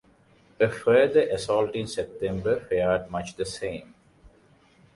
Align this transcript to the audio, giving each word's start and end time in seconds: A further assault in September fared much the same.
A 0.59 0.67
further 0.67 1.29
assault 1.29 1.75
in 1.75 1.85
September 1.85 2.59
fared 2.59 3.11
much 3.11 3.35
the 3.35 3.45
same. 3.45 3.93